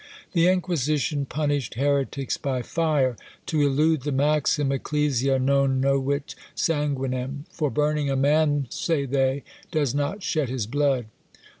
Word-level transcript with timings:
The 0.31 0.47
Inquisition 0.47 1.27
punished 1.27 1.75
heretics 1.75 2.35
by 2.35 2.63
fire, 2.63 3.15
to 3.45 3.61
elude 3.61 4.01
the 4.01 4.11
maxim, 4.11 4.71
"Ecclesia 4.71 5.37
non 5.37 5.79
novit 5.79 6.33
sanguinem;" 6.55 7.45
for 7.51 7.69
burning 7.69 8.09
a 8.09 8.15
man, 8.15 8.65
say 8.71 9.05
they, 9.05 9.43
does 9.69 9.93
not 9.93 10.23
shed 10.23 10.49
his 10.49 10.65
blood. 10.65 11.05